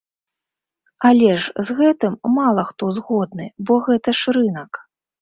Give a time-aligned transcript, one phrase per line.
[1.09, 4.71] Але з гэтым мала хто згодны, бо гэта ж рынак.